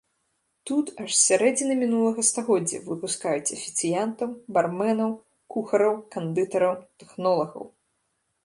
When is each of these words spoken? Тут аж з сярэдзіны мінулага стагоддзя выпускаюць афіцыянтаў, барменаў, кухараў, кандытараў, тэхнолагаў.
Тут 0.69 0.85
аж 1.01 1.09
з 1.15 1.17
сярэдзіны 1.29 1.73
мінулага 1.81 2.21
стагоддзя 2.29 2.79
выпускаюць 2.87 3.53
афіцыянтаў, 3.57 4.29
барменаў, 4.57 5.11
кухараў, 5.57 5.93
кандытараў, 6.17 6.73
тэхнолагаў. 7.05 7.63